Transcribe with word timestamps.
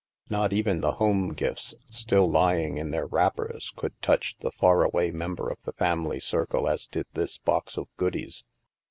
Not 0.31 0.51
even 0.51 0.81
the 0.81 0.93
home 0.93 1.31
gifts, 1.35 1.75
still 1.91 2.27
lying 2.27 2.79
in 2.79 2.89
their 2.89 3.05
wrap 3.05 3.35
pers, 3.35 3.71
could 3.75 3.93
touch 4.01 4.35
the 4.39 4.49
far 4.49 4.81
away 4.83 5.11
member 5.11 5.47
of 5.47 5.59
the 5.63 5.73
family 5.73 6.19
circle 6.19 6.67
as 6.67 6.87
did 6.87 7.05
this 7.13 7.37
box 7.37 7.77
of 7.77 7.87
goodies. 7.97 8.43